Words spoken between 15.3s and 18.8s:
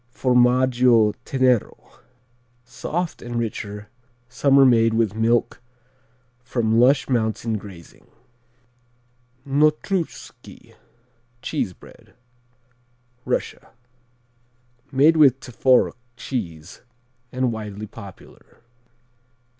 Tworog cheese and widely popular.